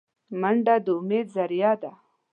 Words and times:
منډه 0.41 0.75
د 0.85 0.87
امید 0.99 1.27
ذریعه 1.35 1.73
ده 1.81 1.91